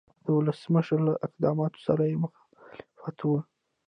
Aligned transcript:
د 0.23 0.25
ولسمشر 0.37 0.99
له 1.07 1.13
اقداماتو 1.25 1.79
سره 1.87 2.03
یې 2.09 2.15
مخالفت 2.23 3.19
و. 3.23 3.29